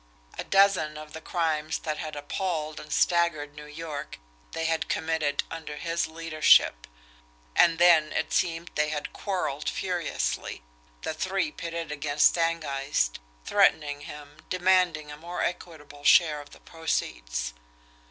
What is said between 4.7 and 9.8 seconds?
committed under his leadership; and then, it seemed, they had quarrelled